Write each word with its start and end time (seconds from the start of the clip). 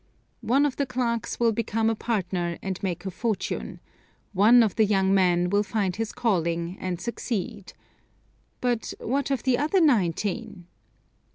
One 0.41 0.65
of 0.65 0.77
the 0.77 0.87
clerks 0.87 1.39
will 1.39 1.51
become 1.51 1.87
a 1.87 1.93
partner, 1.93 2.57
and 2.63 2.81
make 2.81 3.05
a 3.05 3.11
fortune; 3.11 3.79
one 4.33 4.63
of 4.63 4.75
the 4.75 4.83
young 4.85 5.13
men 5.13 5.51
will 5.51 5.61
find 5.61 5.95
his 5.95 6.11
calling 6.11 6.75
and 6.79 6.99
succeed. 6.99 7.73
But 8.61 8.95
what 8.99 9.29
of 9.29 9.43
the 9.43 9.59
other 9.59 9.79
nineteen? 9.79 10.65